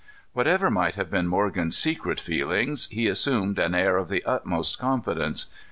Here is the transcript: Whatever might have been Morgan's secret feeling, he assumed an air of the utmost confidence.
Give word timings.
Whatever 0.33 0.71
might 0.71 0.95
have 0.95 1.11
been 1.11 1.27
Morgan's 1.27 1.77
secret 1.77 2.19
feeling, 2.19 2.75
he 2.89 3.05
assumed 3.07 3.59
an 3.59 3.75
air 3.75 3.97
of 3.97 4.09
the 4.09 4.23
utmost 4.23 4.79
confidence. 4.79 5.45